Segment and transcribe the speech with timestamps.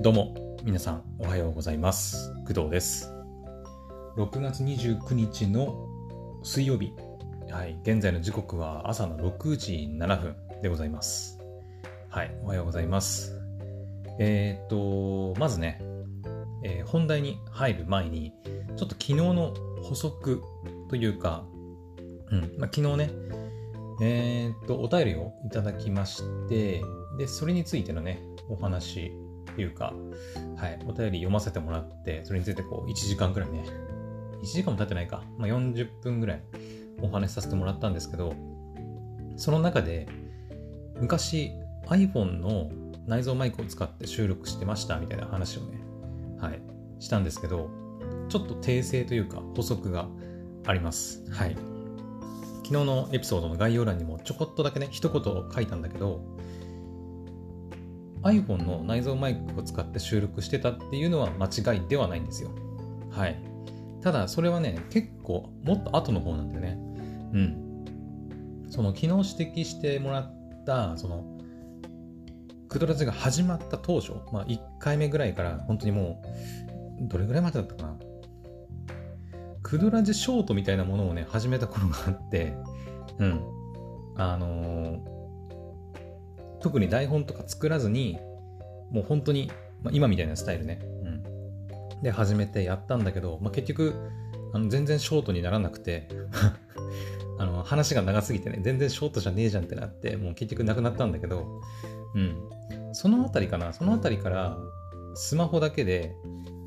[0.00, 0.32] どうも、
[0.62, 2.32] 皆さんおはようございます。
[2.46, 3.12] 工藤です。
[4.16, 5.88] 6月29日の
[6.44, 6.92] 水曜日。
[7.50, 11.40] はい、現在の時刻は朝の6時7分でございます。
[12.10, 13.40] はい、おはようございます。
[14.20, 15.80] えー、っと、まずね、
[16.62, 18.32] えー本題に入る前に、
[18.76, 20.40] ちょっと昨日の補足
[20.88, 21.44] というか、
[22.30, 23.10] うん、まあ、昨日ね、
[24.00, 26.82] えーっと、お便りをいただきまして、
[27.18, 29.12] で、それについてのね、お話
[29.56, 29.94] いうか、
[30.56, 33.64] はい、お便り読ませてもらって、それについてこう、1時間くらいね、
[34.42, 36.42] 1時間も経ってないか、まあ、40分ぐらい
[37.00, 38.34] お話しさせてもらったんですけど、
[39.36, 40.08] その中で、
[41.00, 41.52] 昔
[41.86, 42.70] iPhone の
[43.06, 45.80] 内蔵マイクを使って収録してましたみたいな話をね、
[46.40, 46.60] はい、
[46.98, 47.70] したんですけど、
[48.28, 50.08] ちょっと訂正というか補足が
[50.66, 51.24] あります。
[51.30, 51.56] はい。
[52.64, 56.20] 昨日のエピソードの概要欄にもちょこっとだけね、一言書いたんだけど、
[58.22, 62.50] iPhone の内蔵マイクを使って収録してたっていうのは間違いではないんですよ。
[63.10, 63.36] はい。
[64.02, 66.78] ただ、それはね、結構もっと後の方なんだよね。
[67.32, 68.66] うん。
[68.70, 71.38] その昨日指摘してもらった、その、
[72.68, 76.22] クドラジが始まった当初、まあ1回目ぐらいから本当にも
[77.00, 77.96] う、どれぐらいまでだったかな。
[79.62, 82.54] クドラジショートみたいなものをね、始めた頃があって、
[83.18, 83.40] うん。
[84.16, 85.17] あのー
[86.60, 88.18] 特に台本とか作らずに、
[88.90, 89.50] もう本当に、
[89.82, 90.80] まあ、今みたいなスタイルね。
[91.02, 92.02] うん。
[92.02, 93.94] で、始めてやったんだけど、まあ、結局、
[94.52, 96.08] あの全然ショートにならなくて、
[97.38, 101.60] あの話が長すぎてね、全然ショートじゃねえじゃんってなって、もう結局なくなったんだけど、
[102.14, 102.36] うん。
[102.92, 104.58] そのあたりかな、そのあたりから、
[105.14, 106.14] スマホだけで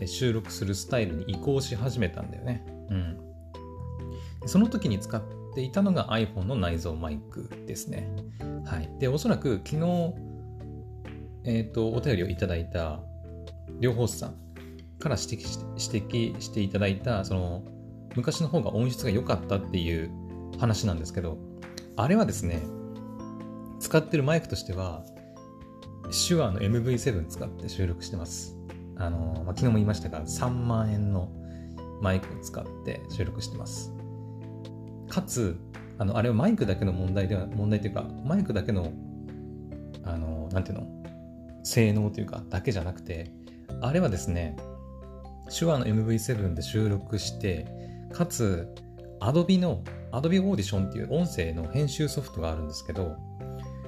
[0.02, 2.66] え収録するスタイルに移行し始めたんだよね。
[2.90, 3.18] うん。
[4.46, 5.22] その時に使っ
[5.54, 8.10] ていたのが iPhone の内蔵マイクですね。
[8.66, 8.90] はい。
[9.00, 10.14] で、おそらく昨日、
[11.44, 13.02] えっ、と、お便りをいただいた
[13.80, 14.36] 両方さん
[15.00, 17.64] から指摘して指摘していただいた、その、
[18.16, 20.12] 昔の方が音質が良かったっていう
[20.60, 21.38] 話なんですけど、
[21.96, 22.62] あれはですね、
[23.80, 25.04] 使ってるマイクとしては、
[26.28, 28.58] 手話の MV7 使って収録してます。
[28.98, 31.30] あの、まあ、昨日も言いましたが、3万円の
[32.02, 33.94] マイクを使って収録してます。
[35.12, 35.60] かつ、
[35.98, 38.94] あの、あれはマイクだけの問題では、問題というか、マイクだけの、
[40.06, 40.88] あの、なんていうの、
[41.64, 43.30] 性能というか、だけじゃなくて、
[43.82, 44.56] あれはですね、
[45.54, 47.68] 手話の MV7 で収録して、
[48.14, 48.74] かつ、
[49.20, 49.84] Adobe の、
[50.14, 53.18] Adobe Audition っていう音声の編集ソフトがあるんですけど、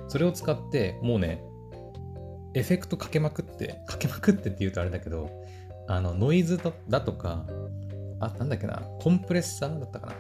[0.10, 1.42] それを使って、もうね、
[2.54, 5.30] エフェクトかけまくって、かけまくってって言うとあれだけど、
[5.88, 6.60] あの、ノイズ
[6.90, 7.46] だとか、
[8.20, 10.14] あ、なんだっけな、コンプレッサーだったかな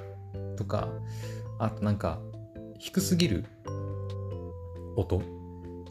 [0.55, 0.89] とか、
[1.59, 2.19] あとなんか、
[2.79, 3.45] 低すぎる
[4.95, 5.21] 音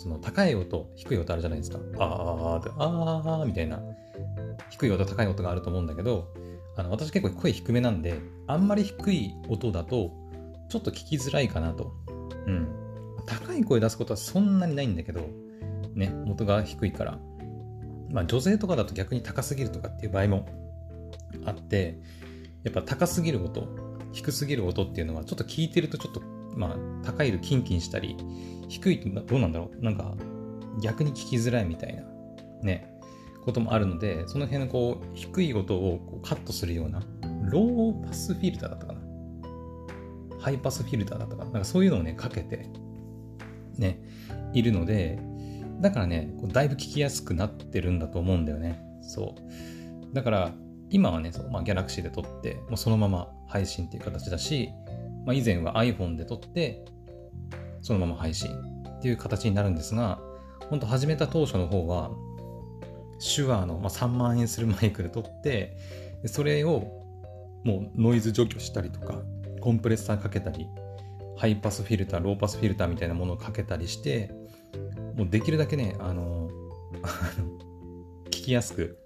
[0.02, 1.78] その高い音、低い音あるじゃないですか。
[1.98, 3.80] あーって、あーみたいな。
[4.70, 6.28] 低い音、高い音があると思うんだけど、
[6.76, 8.18] あの私結構声低めなんで、
[8.48, 10.10] あんまり低い音だと、
[10.68, 11.92] ちょっと聞きづらいかなと。
[12.46, 12.68] うん。
[13.26, 15.20] 高い声出すことはそんなにないんだけど、
[15.94, 17.18] ね、元が低いから。
[18.10, 20.48] まあ女性とかだと逆に高すぎるとかっていう場合も
[21.44, 22.00] あって、
[22.64, 23.68] やっぱ高すぎる音、
[24.12, 26.22] 低すぎる音っていうのはちょっと聞いてるとちょっと、
[26.56, 28.16] まあ高いとキンキンしたり、
[28.68, 29.84] 低いとどうなんだろう？
[29.84, 30.14] なんか
[30.82, 32.02] 逆に聞きづらいみたいな
[32.62, 32.98] ね、
[33.44, 37.00] こともあるので、その辺のこう低い音をこうカットするような、
[37.50, 39.00] ローパスフィルターだったかな？
[40.38, 41.50] ハイパスフィルターだったかな？
[41.50, 42.68] なんかそういうのをね、かけて、
[43.76, 44.00] ね、
[44.52, 45.18] いるので、
[45.80, 48.80] だからね、こうだいぶ聞きやすくなってるんだと思うんだよね。
[49.02, 50.14] そう。
[50.14, 50.52] だから、
[50.90, 54.70] 今はね、そうまあ、Galaxy で撮って、もうそのまま配信っていう形だし、
[55.26, 56.84] まあ、以前は iPhone で撮って、
[57.82, 58.50] そのまま配信
[58.98, 60.20] っていう形になるんですが、
[60.70, 62.10] 本当始めた当初の方は、
[63.34, 65.76] SHURE の、まあ、3万円するマイクで撮って、
[66.26, 67.02] それを
[67.64, 69.20] もうノイズ除去したりとか、
[69.60, 70.66] コンプレッサーかけたり、
[71.36, 74.32] ハイパスフィルター、ローパスフィルターみたいなものをかけたりして、
[75.16, 76.48] もうできるだけね、あの
[78.26, 78.98] 聞きやすく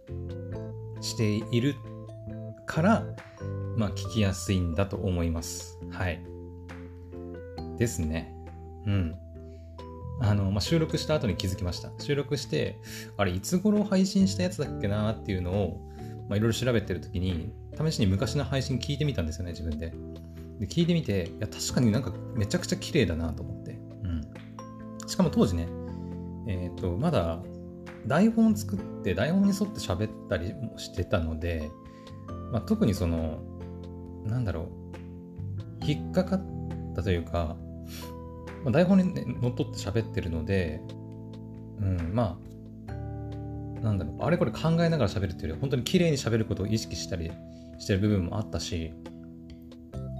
[1.00, 1.74] している
[2.64, 3.06] から、
[3.76, 5.78] まあ聞きやすいんだと思います。
[5.90, 6.20] はい。
[7.78, 8.34] ですね。
[8.86, 9.14] うん。
[10.20, 11.90] あの、まあ、収録した後に気づきました。
[11.98, 12.78] 収録して、
[13.16, 15.90] あれ、いつ頃配信したやつだっけなっていうのを、
[16.28, 19.92] まあ、いろいろ調べてるときに、試しに昔の配信聞いてみたんですよね、自分で。
[20.58, 23.72] で、聞いてみて、いや、確かになんかめちゃくちゃ綺麗だなと思って。
[23.72, 24.22] うん。
[25.06, 25.68] しかも当時ね、
[26.46, 27.42] えっ、と、まだ
[28.06, 31.70] 台本作って台本に沿って喋ったりもしてたので、
[32.52, 33.42] まあ、特にその、
[34.26, 34.68] なんだろ
[35.82, 36.42] う、引っかかっ
[36.94, 37.56] たというか、
[38.64, 40.80] まあ、台本に、ね、のっとって喋ってるので、
[41.80, 42.38] うん、ま
[42.88, 42.92] あ、
[43.82, 47.30] なんだろう、あれこれ考えながら喋るっていうより、本当に綺麗に喋ることを意識したり
[47.78, 48.92] してる部分もあったし、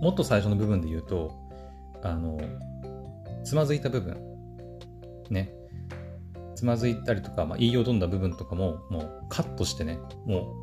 [0.00, 1.32] もっと最初の部分で言うと、
[2.02, 2.38] あの、
[3.44, 4.16] つまずいた部分、
[5.30, 5.52] ね、
[6.54, 10.54] つまずいたりとか、まあ、言いよどんだ部分とかも、もうカットしてね、も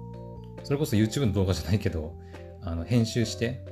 [0.61, 2.15] う、それこそ YouTube の動画じゃないけど、
[2.65, 3.63] あの編集して、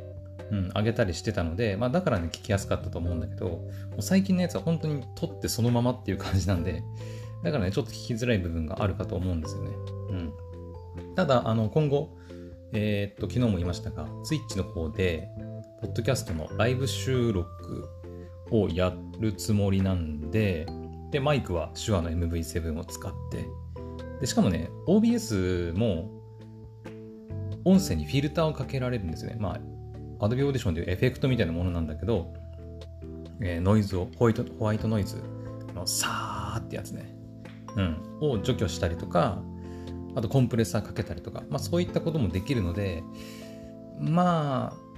[0.51, 3.63] うん、上げたりしてたので、まあ、だからね、聞きやすかったと思うんだけど、も
[3.99, 6.83] う最近のやつは本当に撮ってそのままっていう感じなんで、
[7.43, 9.71] だからね、ちょっと聞きづらい部分があるかと思うんですよね。
[10.09, 11.15] うん。
[11.15, 12.17] ただ、あの、今後、
[12.73, 15.29] えー、っと、昨日も言いましたが、Twitch の方で、
[15.81, 17.89] ポッドキャストのライブ収録
[18.51, 20.67] をやるつもりなんで、
[21.11, 23.45] で、マイクは手話の MV7 を使って、
[24.19, 26.20] で、しかもね、OBS も、
[27.65, 29.35] 音声にフィルターをかけられるんですね。
[29.39, 29.59] ま
[30.19, 32.33] あ、Adobe Audition でいうエフェクトみたいなものなんだけど、
[33.41, 35.17] えー、ノイズを、ホワイトホワイトノイズ
[35.73, 37.15] のサーってやつね、
[37.75, 39.41] うん、を除去したりとか、
[40.15, 43.03] あとコンプレッサーかけたりとか、まあそういったこともできるので、
[43.99, 44.91] まあ、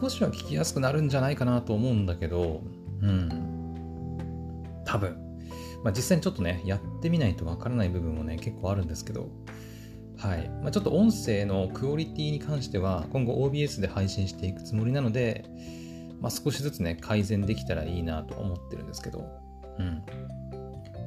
[0.00, 2.62] 少しは聞きやすくなるんじゃないかなと思うんだけど、
[3.02, 4.82] うん。
[4.84, 5.16] 多分。
[5.84, 9.28] まあ実際にちょっとね、やってみないとわからない部分もね、結構あるんですけど、
[10.20, 10.50] はい。
[10.62, 15.44] まあ、ちょっと音声のクオリティに関しては、今後 OBS で配信していくつもりなので、
[16.20, 19.24] まあ、少しずつね、改善できたらいいなと思ってるんですけど、
[19.78, 20.02] うん。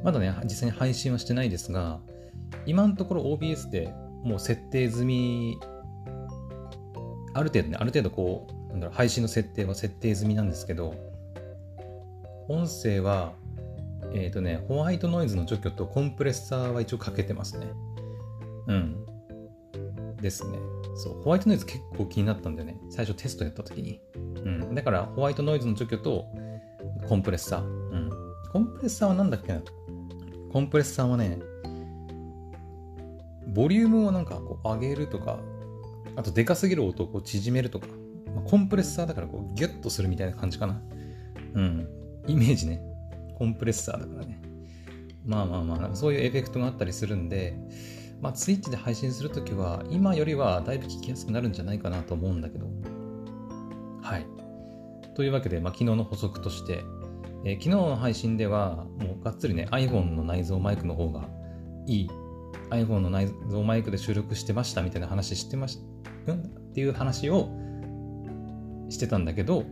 [0.03, 1.99] まだね、実際に配信はしてないですが、
[2.65, 3.93] 今のところ OBS で
[4.23, 5.59] もう設定済み、
[7.35, 10.95] ある程度ね、ある程度こう、なんだろう、配信の設定は設定済みなんですけど、
[12.49, 13.33] 音声は、
[14.13, 17.67] えっ、ー、とね、ホワイトノイズの除去とコンプレッサーは一応かけてますね。
[18.67, 19.02] うん。
[20.23, 20.57] ですね。
[20.95, 22.79] そう、ホワイトノイズ結構気になったんだよね。
[22.89, 24.01] 最初テストやった時に。
[24.15, 24.73] うん。
[24.73, 26.25] だから、ホワイトノイズの除去と
[27.07, 27.63] コンプレッサー。
[27.63, 28.09] うん。
[28.51, 29.61] コンプレッサーは何だっけな
[30.51, 31.39] コンプレッサーはね、
[33.53, 35.39] ボリュームをなんかこう上げるとか、
[36.15, 37.87] あとでかすぎる音をこう縮めるとか、
[38.33, 40.81] まあ、コンプレッサーだからこうギュッとするみたいな感じかな。
[41.53, 41.87] うん。
[42.27, 42.81] イメージね。
[43.37, 44.41] コンプレッサーだからね。
[45.25, 47.57] まあまあまあ、そういうエフェクトがあったりするんで、
[48.23, 52.67] まあ、ツイッチで配信するときは、今よりはだいぶ聞きやすくなるんじゃないかなと思うんだけど。
[54.01, 54.25] はい。
[55.13, 56.85] というわけで、まあ、昨日の補足として、
[57.43, 61.27] えー、昨日の配信では、もうがっつりね、iPhone の内蔵マイクの方が
[61.85, 62.09] いい、
[62.69, 65.79] iPhone の内蔵マイクで収録してましたみたいな話してまし
[66.25, 66.39] た、うん？
[66.39, 67.49] っていう話を
[68.87, 69.65] してたんだけど、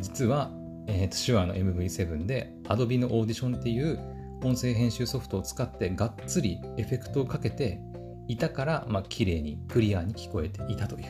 [0.00, 0.50] 実は、
[0.86, 4.15] え、ー、と、手話の MV7 で Adobe のオーディションっていう
[4.46, 7.80] 音声編集ソフトを使ってがっつりエフェクトをかけて
[8.28, 11.06] いたから、まあ、綺麗にクリアに聞こえていたという、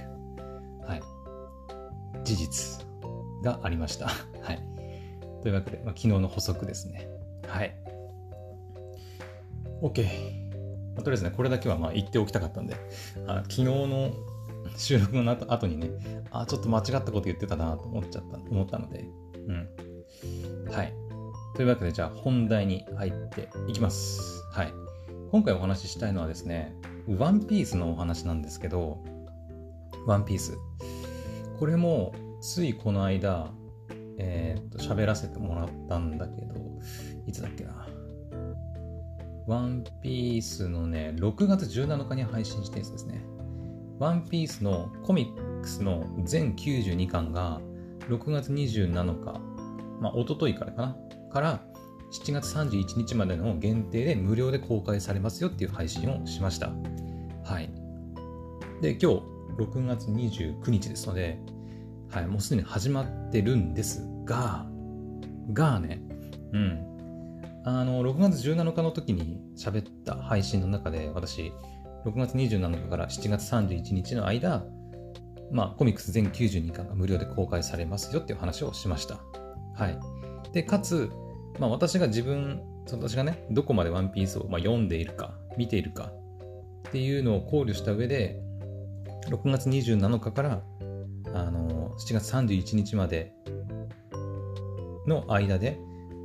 [0.87, 1.03] はい、
[2.25, 2.87] 事実
[3.45, 4.07] がありました。
[4.41, 4.63] はい。
[5.43, 7.09] というわけで、まあ、昨日の補足ですね。
[7.47, 7.77] はい。
[9.83, 10.03] OK。
[10.95, 12.75] まあ、とりあえずね、これだけはまあ言っておきたかったんで、
[13.27, 14.13] あ昨日の
[14.79, 15.91] 収録の後にね、
[16.31, 19.05] あ、ちょっと間違ったこと言ってたなと思っちゃった、思ったので、
[19.47, 20.73] うん。
[20.73, 21.06] はい。
[21.57, 24.45] というわけで、じゃあ本題に入っていきます。
[24.53, 24.75] はい。
[25.31, 26.77] 今回お話ししたいのはですね、
[27.09, 29.03] ワンピースのお話なんですけど、
[30.07, 30.59] ワンピース。
[31.59, 33.53] これも、ついこの間、
[34.19, 36.55] えー、っと、喋らせてもらったんだけど、
[37.27, 37.89] いつだっけな。
[39.47, 43.25] ワンピースのね、6月17日に配信したやつですね。
[43.99, 47.63] ワンピースのコミックスの全92巻が
[48.11, 49.41] 6月27日、
[50.03, 50.97] まあ、おとといからかな、
[51.37, 51.61] から
[52.13, 56.71] 7月31日までの限定で無料で公開されますよっていう配信をしました。
[57.45, 57.71] はい。
[58.81, 59.07] で、今日
[59.59, 61.39] 6月29日ですので、
[62.11, 64.67] はい、もうすでに始まってるんですが、
[65.53, 66.01] がね、
[66.55, 67.61] うん。
[67.67, 71.53] あの、6月17日の時に喋った配信の中で、私、
[72.07, 74.65] 6月27日から7月31日の間、
[75.53, 79.21] まあ、コミックス全92巻が無料で公開されますよっていう話をしました。
[79.75, 79.99] はい。
[80.53, 81.11] で、かつ、
[81.59, 86.13] まあ、私が自分、私がね、どこまでワンピースをまあ読んでいるか、見ているか
[86.89, 88.41] っていうのを考慮した上で、
[89.29, 90.63] 6月27日から
[91.35, 93.33] あの7月31日まで
[95.07, 95.79] の間で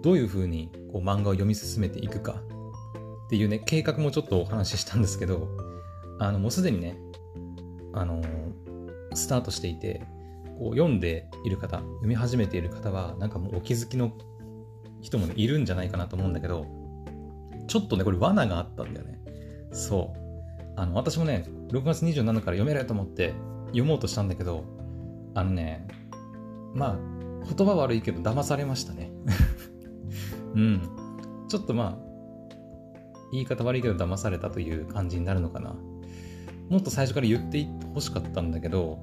[0.04, 2.42] どういうふうにこう漫画を読み進めていくか
[3.28, 5.48] っていうね計画もちょっとお話ししたんですけど
[6.20, 6.98] あのもうすでにね
[7.94, 8.22] あの
[9.14, 10.04] スタートしていて
[10.60, 14.12] こう読んでいる方読み始めている方はなんかもうお気づきの
[15.02, 16.66] 人も、ね、いるんじゃないかなと思うんだけど
[17.68, 19.20] ちょっとねこれ罠があったんだよね
[19.72, 23.34] そうあの私もね6月27日から読めると思って
[23.68, 24.66] 読もうとしたんだけど
[25.34, 25.88] あのね、
[26.74, 26.98] まあ、
[27.56, 29.12] 言葉悪いけど騙されましたね。
[30.56, 30.82] うん。
[31.48, 32.56] ちょっとまあ、
[33.32, 35.76] 言い方悪いけど騙されたという感じになるのかな。
[36.70, 39.00] もっと最初から言ってほしかったんだけど、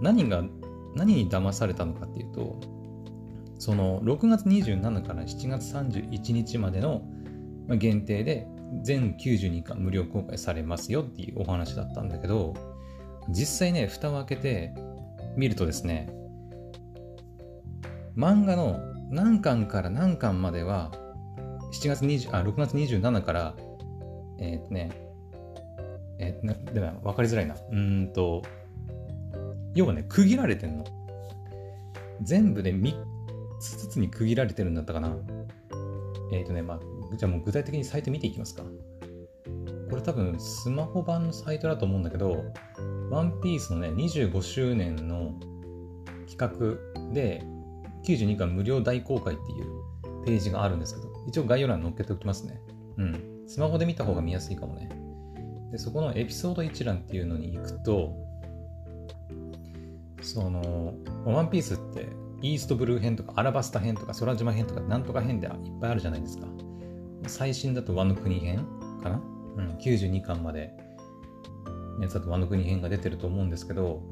[0.00, 0.44] 何が、
[0.94, 2.60] 何に騙されたのかっていうと、
[3.60, 7.02] その6月27から7月31日までの
[7.68, 8.48] 限定で
[8.82, 12.54] 全92巻無料公開されますよっていうお話だったんだけど、
[13.28, 14.74] 実際ね、蓋を開けて
[15.36, 16.10] 見るとですね、
[18.16, 20.90] 漫画の何巻から何巻までは、
[21.82, 23.54] 7月20あ6月27から、
[24.40, 24.90] えっ、とね、
[26.18, 27.56] えー、なでも分かりづらいな。
[27.70, 28.40] うんと、
[29.74, 30.84] 要はね、区切られてんの。
[32.22, 33.10] 全部で3
[33.60, 35.16] つずつに区切られてるんだったかな。
[36.32, 36.80] えっ、ー、とね、まあ、
[37.16, 38.62] じゃあもう具体的にサイト見ていきますか。
[39.90, 42.44] これ多分スマホ版のサイトだと思うんだけど、
[43.10, 45.34] ワンピースのね、25周年の
[46.28, 47.44] 企画で、
[48.04, 52.60] 92巻無料大公開っていうページがあるんですけど、一応概要欄に載っけておきますね。
[52.98, 53.44] うん。
[53.46, 54.88] スマホで見た方が見やすいかもね。
[55.72, 58.14] で、そこのエピソード一覧っていうのに行くと、
[60.22, 62.06] その、ワンピースって
[62.42, 66.46] イーストブルー編とかアラバスタ編とか空島編とかなんとか編でいっぱいあるじゃないですか。
[67.26, 68.66] 最新だとワノ国編
[69.02, 69.22] かな？
[69.56, 70.72] うん、92巻まで、
[71.98, 74.02] ね、だとワノ国編が出てると思うんですけど、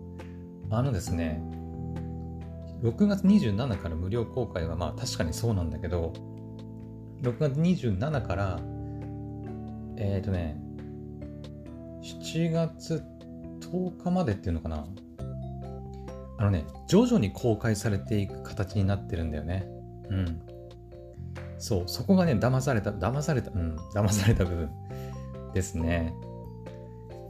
[0.70, 1.40] あのですね、
[2.82, 6.12] 6月27から無料公開はまあ確かにそうなんだけど、
[7.23, 8.61] 6月27から、
[9.97, 10.61] えっ、ー、とね、
[12.02, 13.02] 7月
[13.61, 14.85] 10日までっていうのかな？
[16.38, 19.66] あのね、徐々に公開されていく形になってるんだよね。
[20.09, 20.40] うん。
[21.59, 24.71] そう、そこがね、騙された、騙された、うん、騙された部分
[25.52, 26.14] ですね。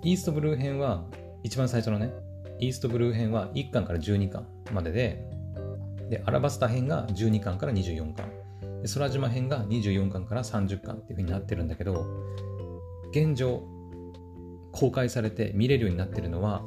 [0.02, 1.04] イーストブルー編は、
[1.42, 2.12] 一番最初のね、
[2.60, 5.24] イーストブルー編は1巻から12巻までで、
[6.10, 8.30] で、アラバスタ編が12巻から24巻。
[8.82, 12.04] で、空島編が24巻から30巻っていう風になってるんだけど、
[13.10, 13.62] 現状、
[14.72, 16.62] 公開されて見れるようになってるのは、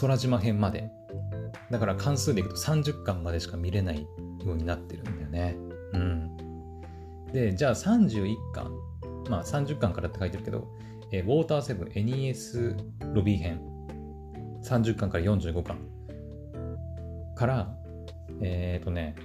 [0.00, 0.90] 空島編まで。
[1.74, 4.02] だから関数でいくと30巻までしか見れない
[4.44, 5.56] ようになってるんだよね。
[5.92, 6.36] うん。
[7.32, 8.70] で、じゃあ31巻。
[9.28, 10.68] まあ30巻からって書いてるけど、
[11.10, 12.76] えー、ウォーターセブン NES
[13.12, 13.60] ロビー編。
[14.62, 15.78] 30巻から45巻。
[17.34, 17.74] から、
[18.40, 19.16] えっ、ー、とね、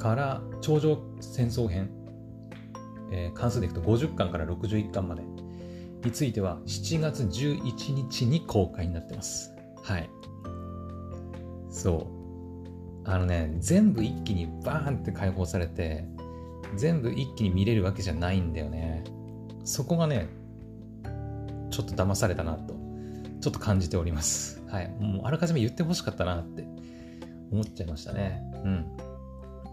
[0.00, 1.88] から頂上戦争編、
[3.12, 5.22] えー、関数でいくと50巻から61巻まで
[6.02, 9.54] については7月11日に公開になってます。
[9.84, 10.10] はい。
[11.74, 12.06] そ
[13.04, 13.10] う。
[13.10, 16.06] あのね、全部一気にバーンって解放されて、
[16.76, 19.04] 全部一気に見れるわけじゃないんだよね。
[19.64, 20.28] そこがね、
[21.70, 22.74] ちょっと騙されたなと、
[23.40, 24.62] ちょっと感じております。
[24.68, 24.88] はい。
[25.00, 26.64] もうあらかじめ言ってほしかったなって
[27.50, 28.40] 思っちゃいましたね。
[28.64, 28.86] うん。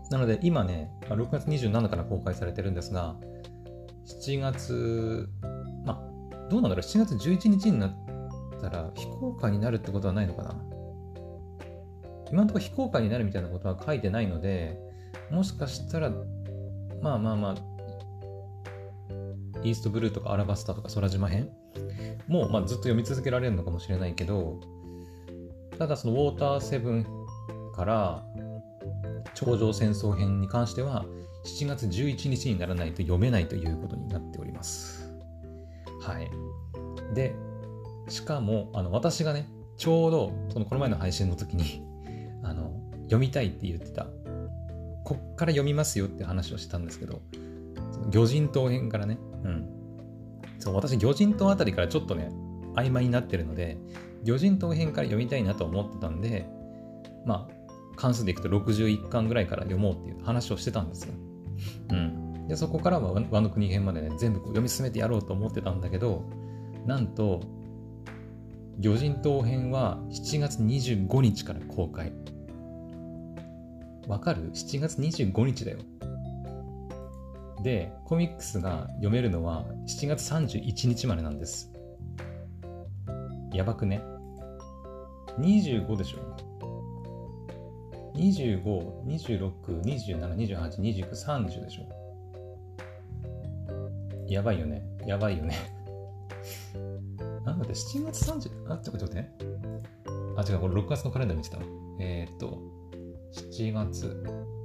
[0.09, 3.15] なので今ね、6月27日から公開されてるんですが、
[4.25, 5.29] 7月、
[5.85, 7.95] まあ、どうなんだろう、7月11日になっ
[8.59, 10.70] たら非公開になるってことはないのかな。
[12.31, 14.77] 今のところ非公開になるみたいなことは書いてないので、
[15.29, 16.11] もしかしたら、
[17.01, 17.55] まあまあまあ、
[19.63, 21.49] イーストブルーとかアラバスタとか空島編？
[22.27, 24.59] も、まあ、ずっと読み続けられるのかもしれないけど、
[25.77, 27.05] ただそのウォーターセブン
[27.75, 28.23] から
[29.33, 31.05] 頂上戦争編に関しては
[31.45, 35.11] 7月11日にならないと読めないということになっております。
[36.01, 36.29] はい。
[37.13, 37.35] で、
[38.07, 39.47] しかも、あの、私がね、
[39.77, 41.83] ちょうど、そのこの前の配信の時に
[42.43, 44.07] あの、読みたいって言ってた、
[45.03, 47.21] こっから読みますよって話をしたんですけど、
[48.09, 49.69] 魚人島編からね、うん。
[50.59, 52.31] そう、私、魚人島あたりからちょっとね、
[52.75, 53.77] 曖昧になってるので、
[54.23, 56.47] 魚人島編から読みたいなと思ってたんで、
[57.25, 57.61] まあ、
[57.95, 61.13] 関数でいくと61巻ぐらいから読もうっていう話をしてたんですよ。
[61.89, 62.47] うん。
[62.47, 66.23] で、そこからは和の国編までね、全部こう読み進めてやろうと思ってたんだけど、
[66.85, 67.41] なんと、
[68.81, 72.11] 魚人島編は7月25日から公開。
[74.07, 75.77] わかる ?7 月25日だよ。
[77.61, 81.71] で、コミックスが読めるのは7月31日までなんです。
[83.53, 84.01] やばくね
[85.37, 86.17] ?25 でしょ
[88.15, 91.83] 25、26、27、28、29、30でしょ。
[94.27, 94.83] やばいよね。
[95.05, 95.55] やばいよね。
[97.61, 99.29] なんだって7月30、あ、ちょっと待って。
[100.35, 101.57] あ、違う、これ6月のカレンダー見てた。
[101.99, 102.57] えー、っと、
[103.33, 104.23] 7月、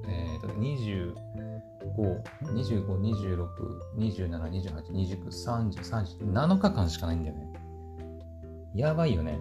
[0.08, 1.14] えー、っと、25、
[2.54, 3.48] 25、26、
[3.98, 7.52] 27、28、29、30、30、7日間しかないんだよね。
[8.74, 9.38] やばいよね。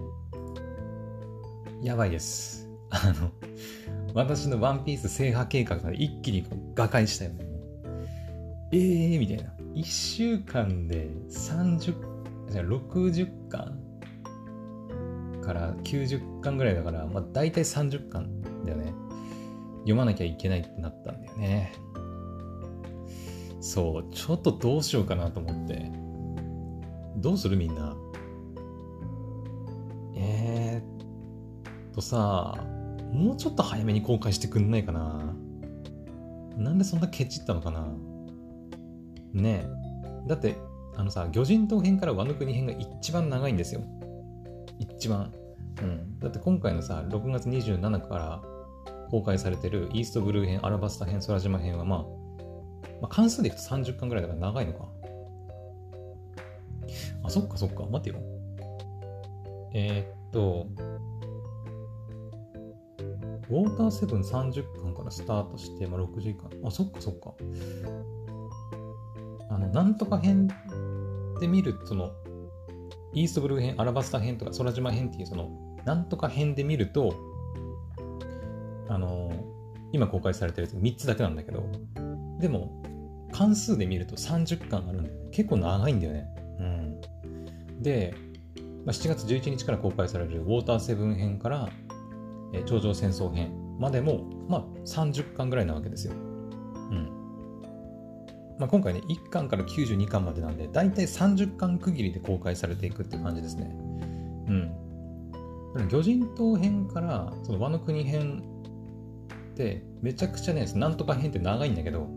[1.81, 2.69] やばいです。
[2.89, 3.31] あの、
[4.13, 7.45] 私のワンピース制覇計画が一気にこう瓦解したよね。
[8.71, 9.55] えーみたいな。
[9.75, 12.14] 1週間で30
[12.49, 13.79] 60巻
[15.41, 18.93] から90巻ぐらいだから、まあ、大体30巻だよね。
[19.79, 21.73] 読まなきゃいけないってなったんだよね。
[23.59, 25.91] そうちょっとどうしようかなと思って。
[27.17, 27.95] どうするみんな？
[30.15, 32.63] えー、っとさ
[33.11, 35.35] もうちょっと早めに公開してくんないかな？
[36.57, 37.87] なんでそんなケチったのかな？
[39.33, 40.27] ねえ。
[40.27, 40.57] だって、
[40.97, 43.81] あのさ、魚人島編からワノ国編が一番長いんですよ。
[44.79, 45.31] 一番。
[45.81, 46.19] うん。
[46.19, 48.41] だって今回のさ、6月27から
[49.09, 51.99] 公開されてるイーストブルー編、アラバスタ編、空島編はまあ、
[53.01, 54.85] まあ、関数でいくと30巻ぐらいだから長いのか。
[57.23, 57.85] あ、そっかそっか。
[57.85, 58.21] 待てよ。
[59.73, 60.67] えー、っと、
[63.49, 66.49] ウォーターセブン30巻からスタートして、まあ、60巻。
[66.65, 67.33] あ、そっかそっか。
[69.49, 70.47] あの、なんとか編
[71.39, 72.11] で見る、その、
[73.13, 75.49] イーストブルー編、アラバスタ編とか空島編っていう、その、
[75.85, 77.15] なんとか編で見ると、
[78.89, 79.31] あの、
[79.91, 81.63] 今公開されてるやつ3つだけなんだけど、
[82.39, 82.81] でも、
[83.31, 86.25] 関数で見ると30巻あるんで、結構長いんだよね。
[86.59, 87.01] うん。
[87.81, 88.13] で、
[88.85, 91.69] まあ、7月11日から公開されるウォーターセブン編から
[92.53, 96.13] え頂上戦争編までも、まあ、30巻ぐらいなわけですよ。
[96.13, 96.15] う
[96.93, 97.14] ん
[98.57, 103.69] まあ、今回ね、1巻から92巻までなんで、だいたい30巻区切りで公開されていくっていう感じですね。
[104.47, 104.85] うん。
[105.89, 108.43] 魚人島編からその和の国編
[109.51, 112.07] ってめちゃくちゃね、なんとか編って長いんだけど、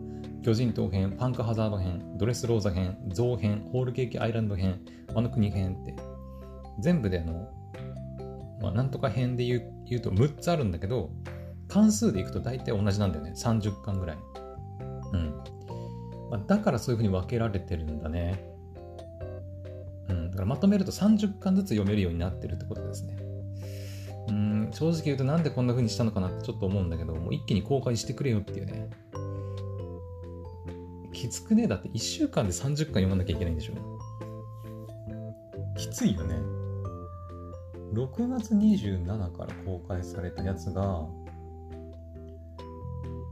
[0.41, 4.79] 魚人島編、パンクハザード編、ドレスローザ編、ゾウ編、ホールケーキアイランド編、
[5.13, 5.95] 和の国編って、
[6.79, 7.49] 全部であの、
[8.61, 11.11] まあ、なんとか編で言う言うと6つあるんだけど、
[11.67, 13.33] 関数でいくと大体同じなんだよね。
[13.35, 14.17] 30巻ぐらい。
[15.13, 15.58] うん。
[16.29, 18.43] まあ、だからそういうふうに分けられてるんだね。
[20.09, 20.31] うん。
[20.31, 23.17] だからまとめると30巻ずつ読めるようになってるってことですね。
[24.27, 28.89] うん、正直言うとなんでこんな風にしたのかなってちょっと思うんだけど、もう一気に公開してくれよっていうね。
[31.13, 31.67] きつくね？
[31.67, 33.73] だって1週間で30巻読まなきゃいけないんでしょ。
[35.77, 36.35] きついよね。
[37.93, 41.07] 6月27から公開されたやつが、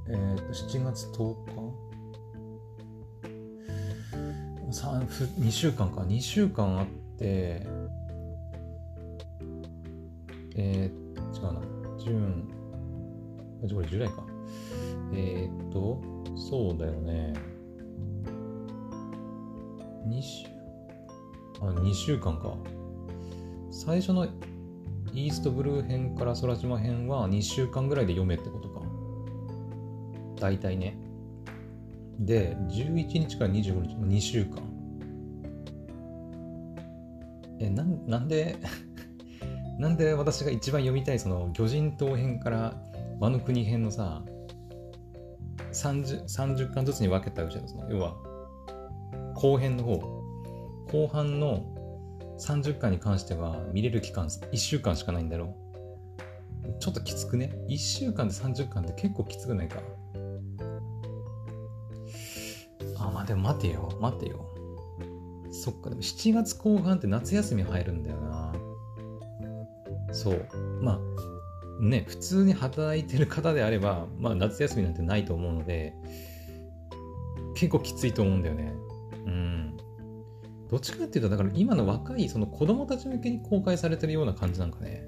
[0.09, 1.55] えっ、ー、と、7月10
[4.69, 7.65] 2週間か、2週間あって、
[10.55, 11.61] えー、違うな、
[11.97, 12.49] ジューン、
[13.73, 14.23] これジュライか。
[15.13, 16.01] えっ、と、
[16.35, 17.33] そうだよね。
[20.07, 20.47] 2週、
[21.61, 22.57] あ、2週間か。
[23.71, 24.25] 最初の
[25.13, 28.81] イーストブルー編から空島編は2週間ぐらいで読めってことか。
[30.41, 31.06] 大体ね。
[32.19, 34.57] で、11日から25日の2週間。
[37.59, 38.55] え、なん、なんで
[39.79, 42.81] なんで私が一番読みたいその魚人島編から
[43.19, 44.23] 和の国編のさ、
[45.71, 48.15] 30, 30巻ずつに分けたうちのその、要は
[49.35, 50.01] 後編の方、
[50.91, 51.65] 後半の
[52.39, 56.79] 30巻に関しては見れる期間1週間しかないんだろう。
[56.79, 59.79] ちょっときつくね？1週間で30巻って結構きつくないか？
[63.17, 64.45] まあでも待てよ、待てよ。
[65.49, 68.53] そっか、でも7月後半って夏休み入るんだよな。
[70.11, 70.47] そう。
[70.83, 71.01] ま
[71.79, 75.95] あ、ね、普通に働いてる方であれば、まあ夏休みなんてないと思うので、
[77.55, 78.75] 結構きついと思うんだよね。
[79.25, 79.77] うん。
[80.69, 85.07] どっちかっていうと、だから今の若いその子供たち向けに公開されてるような感じなんかね。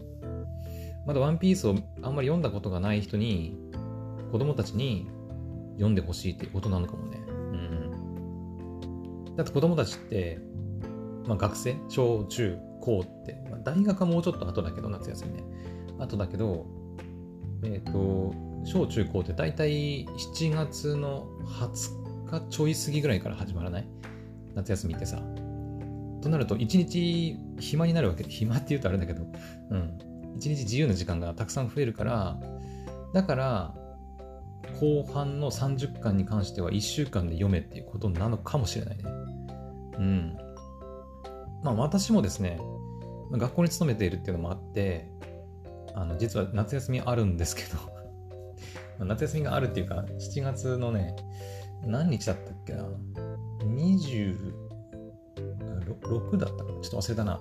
[1.06, 3.56] まだワンピースをあんまり読んだことがない人に、
[4.32, 5.08] 子供たちに
[5.74, 7.19] 読んでほしいってことなのかもね。
[9.36, 10.40] だって子供たちって、
[11.28, 15.44] まあ学生、小中高って、まあ、大学はもうちょっと後だけど、夏休みね。
[16.00, 16.66] 後だけど、
[17.64, 18.34] えっ、ー、と、
[18.66, 23.88] 小中高って大体7月の20日ちょい過ぎぐらいから始まらない？
[24.56, 25.22] 夏休みってさ。
[26.22, 29.24] となると、一日暇になるわけで、暇って言うとあれだけど、
[29.72, 29.98] うん。
[30.36, 32.40] 一日自由な時間がたくさん増えるから、
[33.14, 33.76] だから、
[34.80, 39.04] 後半の30巻に関しては1週間で読めっていうことなのかもしれないね。
[39.98, 40.38] うん。
[41.64, 42.60] まあ私もですね、
[43.32, 45.10] 学校に勤めているっていうのもあって、
[45.94, 47.64] あの、実は夏休みあるんですけ
[49.00, 51.16] ど 夏休みがあるっていうか、7月のね、
[51.86, 52.86] 何日だったっけな
[53.62, 56.80] ？26だったかな？
[56.82, 57.40] ちょっと忘れたな。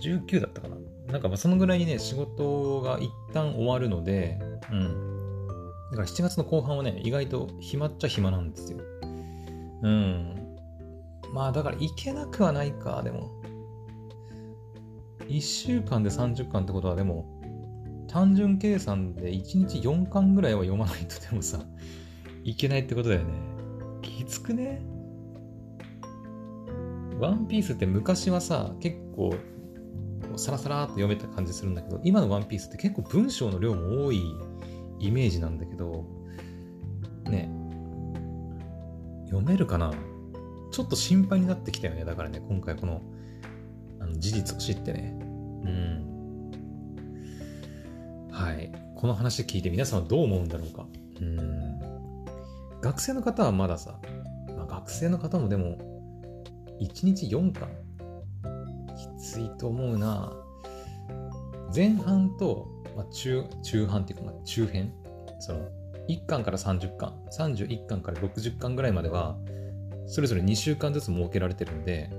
[0.00, 0.76] 19だったかな？
[1.12, 4.38] なんかまあそのぐらいにね、仕事が一旦終わるので、
[4.70, 5.13] うん。
[5.94, 8.78] だから7月の後半はね、意外と暇っちゃ暇なんですよ。
[9.82, 10.56] うん。
[11.32, 13.30] まあだからいけなくはないか、でも。
[15.28, 17.40] 1週間で30巻ってことはでも、
[18.08, 21.64] 単純計算で1日4巻ぐらいは読まないとでもさ、
[22.42, 23.32] いけないってことだよね。
[24.02, 24.82] きつくね？
[27.20, 29.32] ワンピースって昔はさ、結構、
[30.34, 34.20] サラサラーっと読めた感じするんだけど、今のワンピースって結構文章の量も多い
[35.06, 36.04] イメージなんだけど、
[37.26, 37.50] ね、
[39.26, 39.92] 読めるかな？
[40.72, 42.04] ちょっと心配になってきたよね。
[42.04, 43.02] だからね、今回この
[44.00, 45.16] あの事実を知ってね。
[45.20, 45.24] う
[45.68, 46.50] ん。
[48.30, 48.72] はい。
[48.96, 50.86] この話聞いて皆さんはどう思うんだろうか？
[51.20, 51.78] うん。
[52.80, 54.00] 学生の方はまださ、
[54.56, 55.78] まあ、学生の方もでも、
[56.80, 57.68] 1日4巻？
[58.96, 60.32] きついと思うな。
[61.74, 64.92] 前半と、まあ、中、中半っていうか、まあ、中編？
[65.40, 65.68] その、
[66.08, 69.36] 1巻から30巻、31巻から60巻ぐらいまでは、
[70.06, 72.10] それぞれ2週間ずつ設けられてるんで、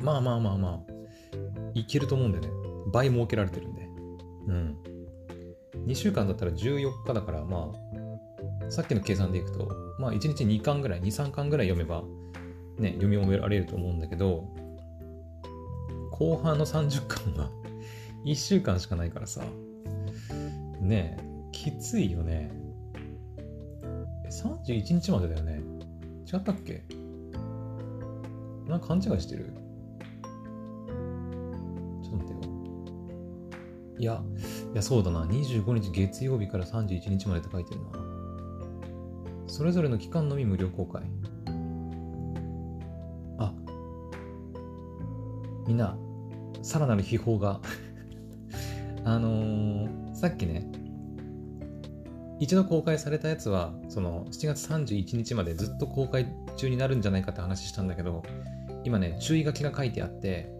[0.00, 0.92] まあまあまあまあ、
[1.74, 2.48] いけると思うんでね。
[2.92, 3.88] 倍設けられてるんで。
[4.48, 4.76] うん。
[5.86, 7.72] 2週間だったら14日だから、ま
[8.68, 12.02] あ、さっきの計算でいくと、まあ1日2巻ぐらい、2、3巻ぐらい読めば、
[12.78, 14.48] ね、読み終えられると思うんだけど、
[16.12, 17.50] 後半の30巻は
[18.24, 19.42] 1週間しかないからさ、
[20.80, 22.50] ねえ、きついよね。
[24.30, 25.60] 31日までだよね。
[26.32, 26.84] 違ったっけ？
[28.68, 29.52] なんか勘違いしてる？
[32.02, 32.52] ちょっと待ってよ。
[33.98, 34.22] いや、
[34.72, 35.24] いや、そうだな。
[35.24, 37.88] 25日月曜日から31日までって書いてるな。
[39.48, 41.02] それぞれの期間のみ無料公開。
[43.38, 43.52] あ、
[45.66, 45.98] みんな、
[46.62, 47.60] さらなる秘宝が
[49.04, 50.66] あのー、さっきね、
[52.40, 58.22] 一度公開されたやつは、その7月31日までずっと公開中になるんじゃないかって話したんだけど、
[58.84, 60.50] 今ね、注意書きが書いてあって、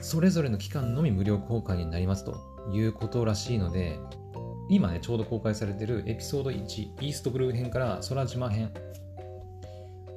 [0.00, 2.36] それぞれの期間のみ無料公開になりますと
[2.72, 3.98] いうことらしいので、
[4.68, 8.72] 今ね、ちょうど公開されてるエピソード1、イーストブルー編から空島編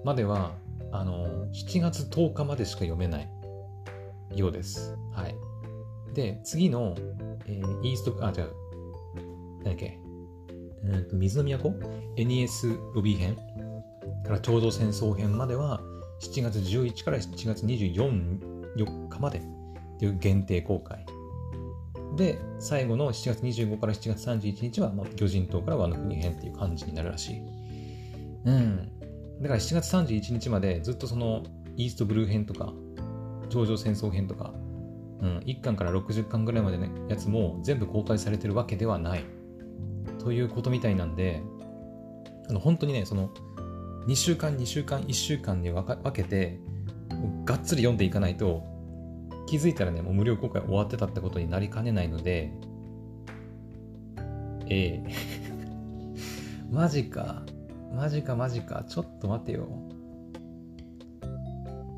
[0.03, 0.53] までは、
[0.91, 3.29] あの、7月10日までしか読めない
[4.35, 4.97] ようです。
[5.11, 5.35] はい。
[6.19, 6.95] で、次の、
[7.45, 8.53] えー、イースト、あ、違う、
[9.59, 9.97] 何だっけ、
[10.83, 11.73] えーと、水の都
[12.17, 13.37] ?NES ロビー編？
[14.25, 15.79] から頂上戦争編までは
[16.21, 19.41] 7月11から7月24 4日までっ
[19.97, 21.05] ていう限定公開。
[22.17, 27.41] で、最後の7月25から7月31日は、まあ、魚人島から和の国編っていう感じになるらしい。
[28.43, 28.91] うん。
[29.41, 31.43] だから7月31日までずっとその
[31.77, 32.73] イーストブルー編とか、
[33.47, 34.53] 頂上戦争編とか、
[35.21, 39.25] うん、1巻から60巻ぐらいまでのやつも全部公開されてるわけではない。
[40.19, 41.41] ということみたいなんで、
[42.49, 43.29] あの本当にね、その
[44.07, 46.59] 2週間、2週間、1週間に分けて、
[47.45, 48.63] がっつり読んでいかないと、
[49.47, 52.51] 気づいたらね、もう無料公開終わってたってことになりかねないので、
[54.67, 55.03] ええ
[56.71, 57.43] マジか。
[57.95, 58.85] マジかマジか。
[58.87, 59.67] ちょっと待てよ。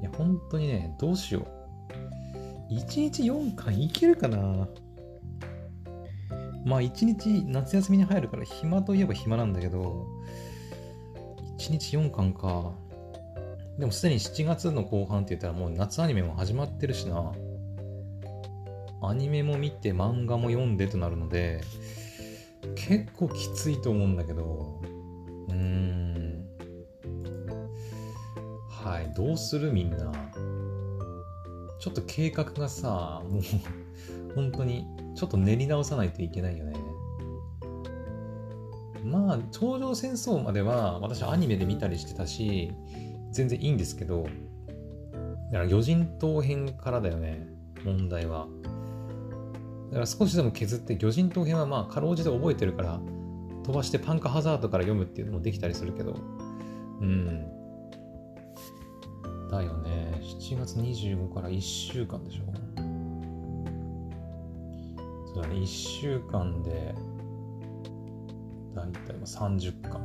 [0.02, 1.61] いや、本当にね、どうしよう。
[2.72, 4.68] 1日4巻いけるかな？
[6.66, 10.08] まあ1日夏休みに入るから暇といえば暇なんだけど、
[11.60, 12.72] 1日4巻か。
[13.78, 17.34] でもすでに7月の後半って言ったらもう夏アニメも始まってるしな。
[19.04, 21.62] アニメも見て漫画も読んでとなるので、
[22.76, 24.80] 結構きついと思うんだけど、
[25.50, 26.46] うーん。
[28.70, 30.31] はい、どうするみんな。
[31.82, 33.42] ちょっと計画がさ、もう
[34.36, 36.74] 本当にちょっと練り直さないといけないよね。
[39.04, 42.72] まあ、頂上戦争までは私アニメで見たりしてたし、
[43.32, 47.48] 全然いいんですけど、だから魚人島編からだよね、
[47.84, 48.48] 問題は。
[49.90, 53.02] だから少しでも削って魚人島編はまあかろうじて覚えてるから
[53.64, 56.16] 飛ばしてパンカハザードから読むっていうのもできたりするけど、
[57.02, 57.61] うん。
[59.52, 60.22] だよね。
[60.22, 62.44] 7月25から1週間でしょ。
[65.34, 66.96] そうだね、1週間で、
[68.74, 70.02] だいたい30巻。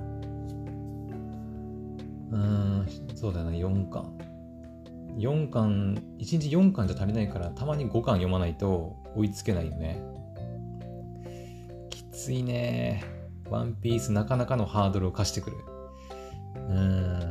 [2.33, 4.19] うん、そうだよね、4巻。
[5.17, 10.03] 4巻、1日4巻じゃ足りないから、たまに5巻読まないと追いつけないよね。
[11.91, 13.05] きついね。
[13.49, 15.57] ワンピースなかなかのハードルを課してくる。
[16.69, 17.26] うん。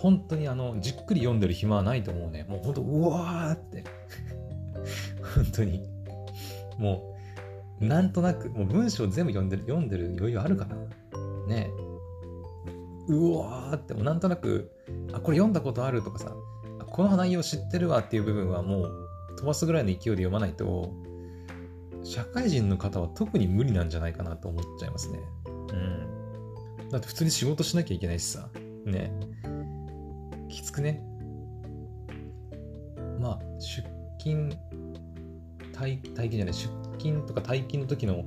[0.00, 2.44] 本当にあの、じっくり読んでる暇はないと思うね。
[2.48, 3.84] もう本当、うわーって
[5.34, 5.88] 本当に。
[6.78, 7.14] も
[7.80, 10.76] う、なんとなく、もう文章全部読んでる、読んでる余裕あるかな
[11.46, 11.70] ね
[13.08, 14.70] うわーってもうなんとなく
[15.12, 16.32] あこれ読んだことあるとかさ
[16.86, 20.92] この内容知ってるわっていう部分はもう飛ばすぐらいの勢いで読まないと
[22.02, 25.18] 社会人の方は特に無理なんじゃないかなと思っちゃいますね。
[25.46, 26.88] うん。
[26.88, 28.48] だって普通に仕事しなきゃいけないしさ。
[28.86, 29.12] ね。
[30.50, 31.02] きつくね？
[33.18, 33.86] まあ、出
[34.18, 34.50] 勤、
[35.72, 38.24] 退退勤じゃない、出勤とか退勤の時の、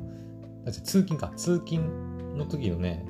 [0.66, 3.06] 通勤か、通勤の時のね、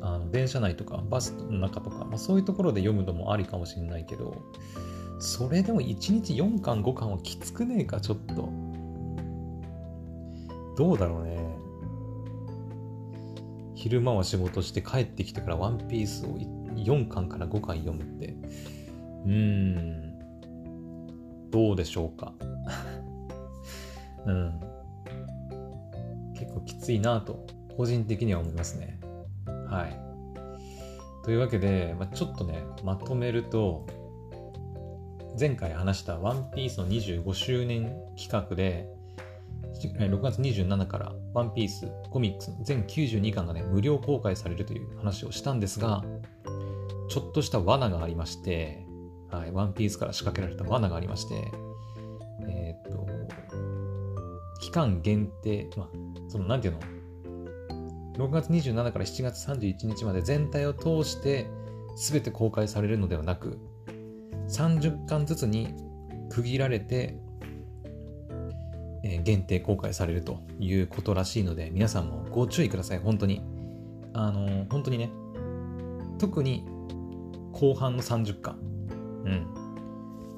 [0.00, 4.34] あの電車内とかバスの中とか、まあ、そういうところで読むのもありかもしれないけど、
[5.18, 8.48] それでも1日4巻5巻はきつくねえか、ちょっと。
[10.76, 11.38] どうだろうね。
[13.74, 16.36] 昼間は仕事して帰ってきてからワンピースを
[16.84, 18.34] 4巻から5巻読むって。
[19.24, 20.18] うーん。
[21.50, 22.34] どうでしょうか。
[24.26, 24.60] うん。
[26.34, 29.00] 結構きついなと、個人的には思いますね。
[29.66, 30.00] はい。
[31.24, 33.86] というわけで、まあ、ちょっとね、まとめると、
[35.38, 38.88] 前回話したワンピースの25周年企画で、
[39.78, 46.02] 6月27からワンピースコミックスの全92巻がね、無料公開されるという話をしたんですが、
[47.08, 48.86] ちょっとした罠がありまして、
[49.30, 51.50] はい、ワンピースから仕掛けられた罠がありまして、
[52.48, 53.06] えっ、と、
[54.60, 55.88] 期間限定、まあ、
[56.28, 56.80] その、なんていうの、
[58.26, 61.46] 6月27から7月31日まで全体を通して
[61.96, 63.58] 全て公開されるのではなく、
[64.48, 65.74] 30巻ずつに
[66.30, 67.18] 区切られて、
[69.04, 73.42] えー、限定公開されるということらしいので、皆さんもご注意ください、本当に。
[74.14, 75.10] あのー、本当にね、
[76.18, 76.66] 特に
[77.52, 78.58] 後半の30巻。
[79.24, 79.46] うん。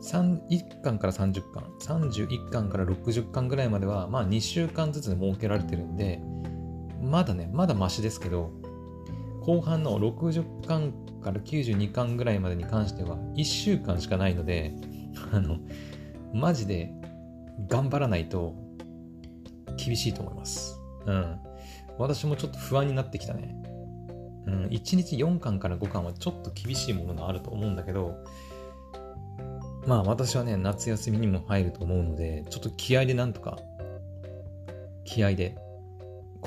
[0.01, 6.21] 1巻から30巻、31巻から60巻ぐらいまでは、まあ2週間ずつ設けられてるんで、
[7.03, 8.51] まだね、まだマシですけど、
[9.43, 10.93] 後半の60巻
[11.23, 14.75] から92巻ぐらいまでに関しては1週間しかないので、
[15.33, 15.59] あの、
[16.33, 16.93] マジで
[17.69, 18.55] 頑張らないと
[19.77, 20.81] 厳しいと思います。
[21.07, 21.39] うん。
[21.99, 23.55] 私もちょっと不安になってきたね。
[24.47, 28.15] うん、1日4巻から5巻はちょっと厳しいものがあると思うんだけど、
[29.87, 33.59] まあ私はね、夏休みにも入ると思うので、ちょっと気合でなんとか、
[35.05, 35.57] 気合で、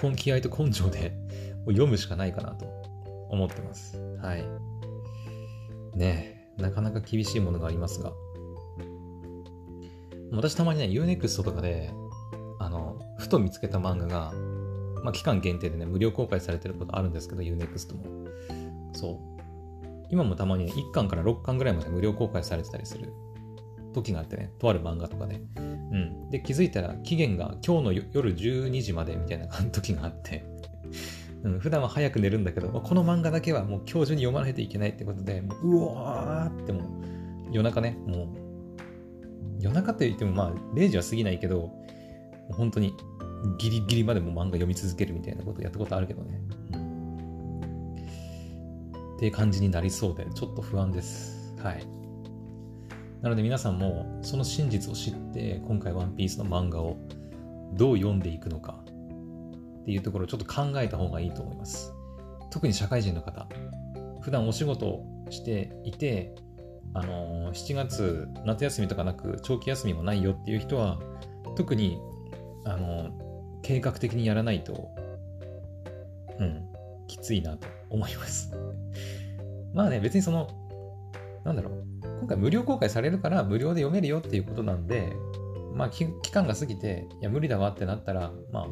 [0.01, 1.13] 根気合と根性で
[1.67, 2.65] 読むしかないかなと
[3.29, 3.97] 思ってます。
[4.21, 4.43] はい。
[5.95, 8.11] ねなかなか厳しいものがありますが。
[10.31, 11.91] 私たまにね、Unext とかで、
[12.59, 14.33] あの、ふと見つけた漫画が、
[15.03, 18.03] まあ、期間限定でね、無料公開されてることあるんですけど、Unext も。
[18.93, 19.33] そう。
[20.09, 23.11] 今もたまにね、1巻から6巻ぐらいまで無料公開されてたりする
[23.93, 25.41] 時があってね、とある漫画とかで。
[25.57, 26.29] うん。
[26.29, 30.45] で、気づいたら期限が今日の夜12時までみたいな時があって
[31.43, 36.83] うん、普段は早く寝るんだけど、この漫画だけはもう今日中に読まないといけないってことで、もううわーってもう
[37.51, 38.27] 夜中ね、もう
[39.59, 41.71] 夜中って言ってもまあ0時は過ぎないけど、
[42.51, 42.93] 本当に
[43.57, 46.41] ギリギリまでも漫画読み続けるみたいなことやったことあるけどね。
[46.73, 47.93] うん、
[49.15, 51.55] っていう感じになりそうで、ちょっと不安です。
[51.61, 51.85] はい。
[53.21, 56.97] なので皆さんもその真実を知って、今回ワンピースの漫画を
[57.73, 58.83] どう読んでいくのか、
[59.83, 61.93] っていうところをちょっと考えた方がいいと思います。
[62.49, 63.47] 特に社会人の方、
[64.21, 66.33] 普段お仕事をしていて、
[66.93, 70.99] あの、7月、夏休みとかなく長期休みもないよっていう人は、
[71.55, 71.99] 特に、
[72.63, 73.09] あの、
[73.63, 74.91] 計画的にやらないと、
[76.39, 76.67] うん、
[77.07, 78.51] きついなと思います。
[79.73, 80.47] まあね、別にその、
[81.43, 81.83] なんだろう、
[82.19, 85.13] 今回無料公開されるから無料で読めるよっていうことなんで、
[85.73, 88.67] まあ期間が過ぎて、いや無理だわってなったら、まあ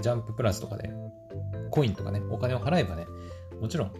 [0.00, 0.90] ジャンププラスとかで、
[1.70, 3.06] コインとかね、お金を払えばね、
[3.60, 3.92] もちろん、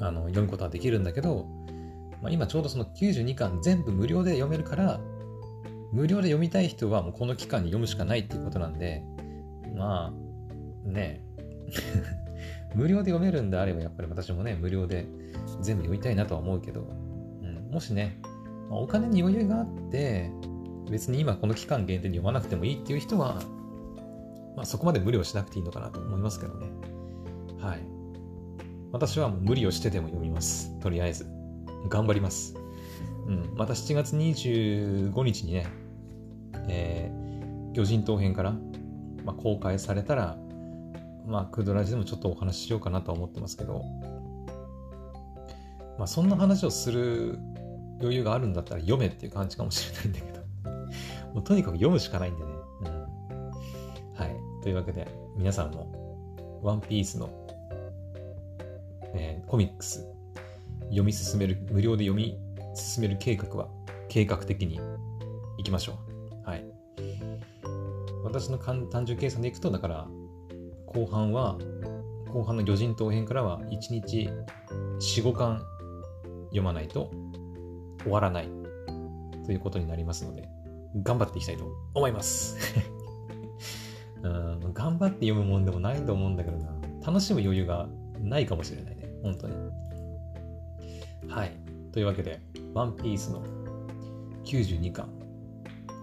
[0.00, 1.46] あの、読むことはできるんだけど、
[2.22, 5.00] まあ、今ちょうどその92巻全部無料で読めるから、
[5.92, 9.02] 無料で読みたい人はもうこの期間に読むしかないっていうことなんで、
[9.76, 10.12] ま
[10.86, 11.24] あ、ね
[12.74, 15.06] 無料で読めるんであれば、やっぱり私もね、無料で
[15.60, 16.86] 全部読みたいなとは思うけど、
[17.42, 18.18] うん、もしね、
[18.70, 20.30] ま、お金に余裕があって、
[20.90, 23.42] 別に今この期間限定に読まなくてもいいっていう人は、
[24.56, 26.66] まあ、そこまで無理をしなくていいのかなと思いますけどね。
[27.58, 27.80] はい。
[28.92, 30.78] 私は無理をしてでも読みます。
[30.80, 31.26] とりあえず。
[31.88, 32.54] 頑張ります。
[33.26, 33.54] うん。
[33.56, 35.66] また7月25日にね、
[36.68, 38.52] えー、魚人島編から、
[39.24, 40.36] まあ、公開されたら、
[41.26, 43.82] まあ、クードラジでもちょっとお話ししようかなとは思ってますけど、
[45.98, 47.38] まあ、そんな話をする
[48.00, 50.40] 余裕があるんだったら読めっていう感じかもしれないんだけど、
[51.34, 52.50] もうとにかく読むしかないんでね。
[54.14, 57.28] はいというわけで、皆さんも、ワンピースの
[59.14, 60.06] えー、コミックス
[60.84, 62.38] 読み進める、無料で読み
[62.74, 63.68] 進める計画は
[64.08, 64.80] 計画的に
[65.58, 66.11] いきましょう。
[68.32, 70.08] 私の単純計算でいくと、だから、
[70.86, 71.58] 後半は、
[72.32, 74.30] 後半の魚人島編からは1日
[75.00, 75.62] 4、5巻
[76.46, 77.10] 読まないと
[78.02, 78.48] 終わらない
[79.44, 80.48] ということになりますので、
[81.02, 82.56] 頑張っていきたいと思います
[84.22, 86.74] うん頑張って読むもんでもないと思うんだけどな。
[87.04, 89.10] 楽しむ余裕がないかもしれないね。
[89.22, 89.54] 本当に。
[91.28, 91.52] はい。
[91.92, 92.40] というわけで、
[92.72, 93.42] ワンピースの
[94.44, 95.08] 92巻、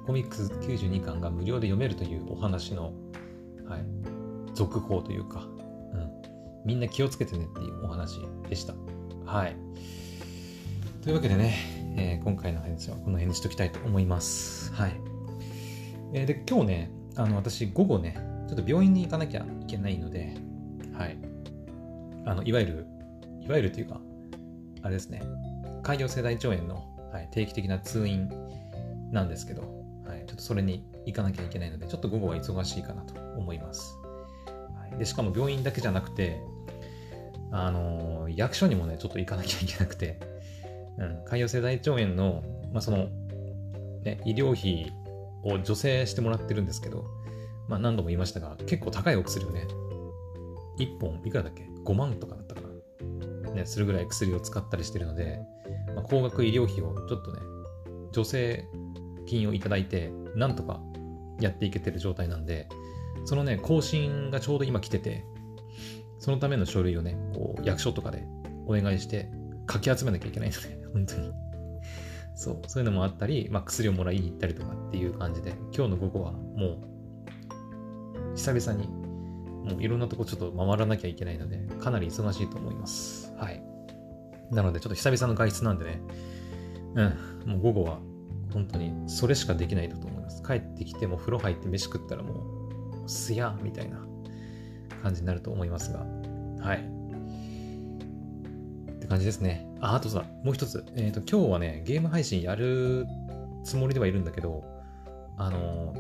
[0.10, 2.94] コミックス92巻が無料で読めるというお話の、
[3.68, 3.86] はい、
[4.56, 6.12] 続報というか、うん、
[6.66, 8.20] みんな気をつけてねっていうお話
[8.50, 8.74] でした。
[9.24, 9.56] はい。
[11.04, 11.54] というわけでね、
[11.96, 14.74] えー、今回の話はこの辺にしときたいと思います。
[14.74, 15.00] はい。
[16.14, 18.18] えー、で、今日ね、あの、私、午後ね、
[18.48, 20.34] ちょっと病院に行かなきゃいけないので、
[20.98, 21.20] はい。
[22.26, 22.88] あの、いわゆる、
[23.46, 24.02] いわゆるというか、
[24.82, 25.22] あれですね、
[25.84, 28.28] 潰瘍性大腸炎の、はい、定期的な通院
[29.12, 29.79] なんですけど、
[30.30, 33.98] ちょっとそれに行かなきゃいけないので、ちょっと午後は忙しいかなと思います。
[34.78, 36.40] はい、でしかも病院だけじゃなくて、
[37.52, 40.20] あのー、役所にもね、ちょっと行かなきゃいけなくて、
[41.00, 43.10] うん、潰瘍性大腸炎の、まあ、その、
[44.04, 44.94] ね、医療費
[45.44, 47.06] を助成してもらってるんですけど、
[47.68, 49.66] まあ、何度も言いましたが、結構高いお薬をね、
[50.78, 52.62] 1本いくらだっけ ?5 万とかだったか
[53.46, 55.40] な、ね、するぐらい薬を使ったりしてるので、
[55.96, 57.40] まあ、高額医療費をちょっとね、
[58.14, 58.66] 助成
[59.30, 60.82] 金をいただいて、なんとか
[61.40, 62.68] やっていけてる状態なんで、
[63.26, 65.24] そのね、更新がちょうど今来てて、
[66.18, 68.26] そのための書類をね、こう役所とかで
[68.66, 69.30] お願いして
[69.66, 71.32] かき集めなきゃいけないので、 本当に。
[72.36, 76.80] そう、そういうのもあったり、まあ、薬をもらいに行ったりとかっていう感じで、今日の午後はも
[78.34, 83.34] う、久々に、もういろんなとこちょっと回らなきゃいけないので、かなり忙しいと思います。
[83.38, 83.62] はい。
[84.52, 86.02] なので、ちょっと久々の外出なんでね、
[87.46, 88.00] うん、もう午後は
[88.54, 90.42] 本当にそれしかできないだと思います。
[90.44, 92.44] 帰ってきても風呂入って飯食ったらも
[93.06, 94.00] う、すやみたいな
[95.04, 96.06] 感じになると思いますが、
[96.62, 96.78] はい。
[98.96, 99.68] って感じですね。
[99.82, 100.86] あ、あとさ、もう一つ。
[100.96, 103.06] えっ、ー、と、今日はね、ゲーム配信やる
[103.64, 104.64] つもりではいるんだけど、
[105.38, 105.94] あの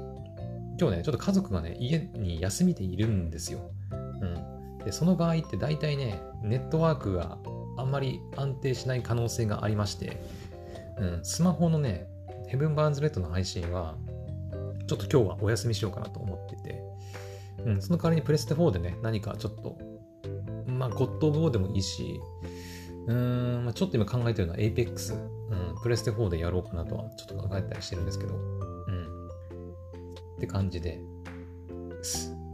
[0.79, 3.59] 今日ね、ちょっと家族がね、家に休みでいるんですよ。
[3.91, 4.85] うん。
[4.85, 7.38] で、その場合って大体ね、ネットワークが
[7.77, 10.21] あんまり安定しない可能性がありまして、
[10.97, 12.07] うん、スマホのね、
[12.49, 13.95] ヘブン・バーンズ・レッドの配信は、
[14.88, 16.81] ちょっと今日はお休みしようかなと思ってて、
[17.63, 19.77] うん、その代わりにプレステ4でね、何かちょっと、
[20.65, 22.19] まあ、ゴッド・オブ・ウォーでもいいし、
[23.05, 29.27] うーん、まあ、ちょっと今考えてるのは Apex、うん、プレステ4でやろうかなとはちょっと考えたりしてるんですけど、うん。
[30.38, 30.99] って感じで、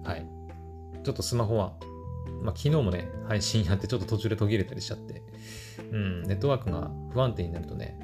[0.04, 0.28] はい。
[1.04, 1.78] ちょっとスマホは
[2.46, 5.24] まあ、昨日もね、配信やってちょっと途中で途切れたりしちゃって、
[5.92, 7.98] うん、ネットワークが不安定になるとね、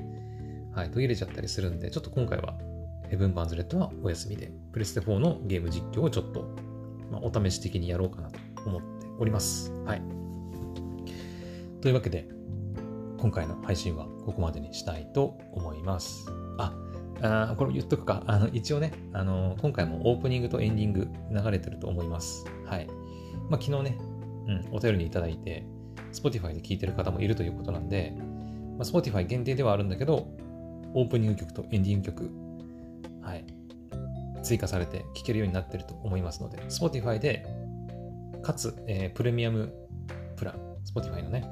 [0.73, 2.55] はい、途切れちゃったりするんで、ちょっと今回は
[3.09, 6.55] ヘブン・バンズ・レッドはお休みで、プレステ4のゲーム実況をちょっと、
[7.11, 9.71] まあ、お試し的にやろうかなと思っております。
[9.85, 10.01] はい。
[11.81, 12.27] というわけで、
[13.17, 16.25] 今回の配信はここまでにしたいと思います。
[16.57, 16.73] あ、
[17.21, 18.23] あこれ言っとくか。
[18.25, 22.45] あの一応ね、あの今回もオープニングとエンディング流れてると思います。
[22.65, 22.87] はい。
[23.49, 23.97] まあ、昨日ね、
[24.47, 25.65] うん、お便りにいただいて、
[26.13, 28.13] Spotify で聞いてる方もいるということなんで、
[28.77, 30.29] まあ、Spotify 限定ではあるんだけど、
[30.93, 32.29] オープニング曲とエンディング曲、
[33.21, 33.45] はい、
[34.43, 37.45] 追加されて聴けるようになってると思いますので、Spotify で、
[38.41, 39.73] かつ、えー、プレミアム
[40.35, 41.47] プラン、Spotify のね、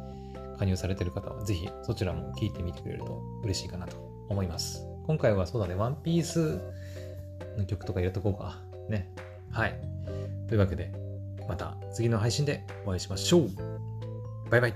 [0.58, 3.98] 加入されてる方は、ぜひそちらも聴いてみてくれると嬉しいかなと
[4.30, 4.86] 思います。
[5.06, 6.60] 今回はそうだね、ワンピース
[7.58, 8.60] の曲とか入れとこうか。
[8.90, 9.10] ね。
[9.52, 9.80] はい。
[10.48, 10.92] というわけで、
[11.48, 13.50] また次の配信でお会いしましょう。
[14.50, 14.74] バイバイ。